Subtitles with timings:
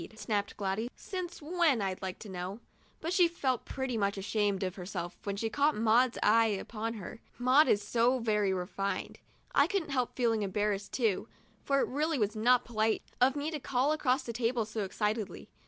[0.15, 2.59] snapped Gladys;" since when, I'd like to know?"
[3.01, 7.21] But she felt pretty much ashamed of herself when she caught Maud's eyes upon her—
[7.37, 9.19] Maud is so very refined.
[9.53, 11.79] I couldn't help feeling embarrassed 32 TUESDAY— A TEA PARTY AND ITS RESULTS too, for
[11.81, 15.49] it really was not polite of me to call across the table so excitedly.